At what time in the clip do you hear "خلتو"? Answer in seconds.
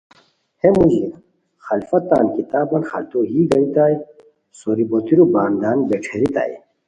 2.91-3.19